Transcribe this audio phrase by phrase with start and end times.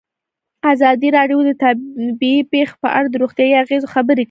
[0.73, 4.19] ازادي راډیو د طبیعي پېښې په اړه د روغتیایي اغېزو خبره کړې.